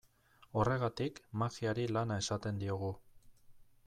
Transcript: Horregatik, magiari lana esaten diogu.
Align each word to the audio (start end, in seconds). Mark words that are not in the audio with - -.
Horregatik, 0.61 1.19
magiari 1.41 1.85
lana 1.97 2.17
esaten 2.25 2.57
diogu. 2.65 2.91